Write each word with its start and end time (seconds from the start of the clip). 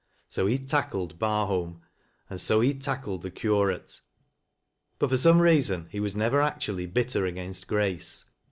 So 0.27 0.47
he 0.47 0.57
"tackled" 0.57 1.19
Barholm, 1.19 1.79
and 2.27 2.41
so 2.41 2.61
he 2.61 2.73
"tackled" 2.73 3.21
the 3.21 3.29
curate 3.29 4.01
But, 4.97 5.11
for 5.11 5.17
some 5.17 5.39
reason, 5.39 5.89
he 5.91 5.99
was 5.99 6.15
never 6.15 6.41
actually 6.41 6.87
bitter 6.87 7.23
against 7.27 7.67
Grace. 7.67 8.25